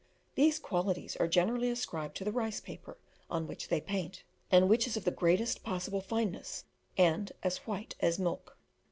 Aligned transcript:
These 0.33 0.57
qualities 0.57 1.15
are 1.17 1.27
generally 1.27 1.69
ascribed 1.69 2.15
to 2.17 2.23
the 2.23 2.31
rice 2.31 2.59
paper 2.59 2.97
on 3.29 3.45
which 3.45 3.67
they 3.67 3.79
paint, 3.79 4.23
and 4.49 4.67
which 4.67 4.87
is 4.87 4.97
of 4.97 5.03
the 5.05 5.11
greatest 5.11 5.61
possible 5.61 6.01
fineness, 6.01 6.65
and 6.97 7.31
as 7.43 7.57
white 7.67 7.93
as 7.99 8.17
milk. 8.17 8.57